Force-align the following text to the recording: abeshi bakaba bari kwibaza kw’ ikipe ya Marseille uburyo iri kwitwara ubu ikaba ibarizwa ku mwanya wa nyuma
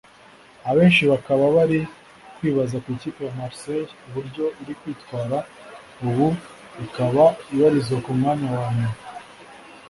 abeshi 0.69 1.03
bakaba 1.11 1.45
bari 1.55 1.79
kwibaza 2.37 2.75
kw’ 2.83 2.89
ikipe 2.95 3.19
ya 3.27 3.33
Marseille 3.39 3.89
uburyo 4.07 4.45
iri 4.61 4.73
kwitwara 4.79 5.37
ubu 6.07 6.27
ikaba 6.85 7.25
ibarizwa 7.53 7.97
ku 8.05 8.11
mwanya 8.19 8.47
wa 8.59 8.67
nyuma 8.77 8.97